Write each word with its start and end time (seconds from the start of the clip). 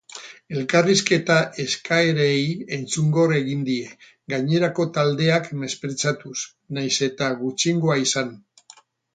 Elkarrizketa 0.59 1.35
eskaerei 1.63 2.39
entzungor 2.79 3.35
egin 3.41 3.61
die, 3.69 3.83
gainerako 4.35 4.89
taldeak 4.97 5.53
mespretxatuz, 5.65 6.37
nahiz 6.79 6.93
eta 7.11 7.33
gutxiengoa 7.45 8.01
izan. 8.09 8.35